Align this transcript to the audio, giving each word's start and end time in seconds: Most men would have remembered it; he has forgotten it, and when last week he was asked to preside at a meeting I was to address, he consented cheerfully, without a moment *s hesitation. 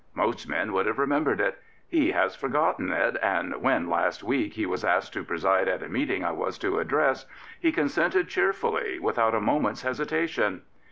Most 0.15 0.49
men 0.49 0.73
would 0.73 0.87
have 0.87 0.97
remembered 0.97 1.39
it; 1.39 1.59
he 1.87 2.09
has 2.11 2.35
forgotten 2.35 2.91
it, 2.91 3.17
and 3.21 3.61
when 3.61 3.87
last 3.87 4.23
week 4.23 4.53
he 4.55 4.65
was 4.65 4.83
asked 4.83 5.13
to 5.13 5.23
preside 5.23 5.67
at 5.67 5.83
a 5.83 5.89
meeting 5.89 6.25
I 6.25 6.31
was 6.31 6.57
to 6.57 6.79
address, 6.79 7.27
he 7.59 7.71
consented 7.71 8.27
cheerfully, 8.27 8.97
without 8.97 9.35
a 9.35 9.39
moment 9.39 9.75
*s 9.77 9.81
hesitation. 9.83 10.63